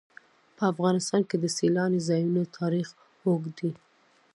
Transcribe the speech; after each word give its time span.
په 0.55 0.63
افغانستان 0.71 1.21
کې 1.29 1.35
د 1.39 1.45
سیلانی 1.57 1.99
ځایونه 2.07 2.41
تاریخ 2.59 2.87
اوږد 3.25 3.53
دی. 3.59 3.71